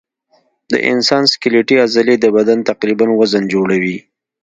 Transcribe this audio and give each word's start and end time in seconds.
د 0.71 0.73
انسان 0.91 1.23
سکلیټي 1.33 1.75
عضلې 1.85 2.15
د 2.21 2.25
بدن 2.37 2.57
تقریباً 2.69 3.07
وزن 3.19 3.43
جوړوي. 3.53 3.97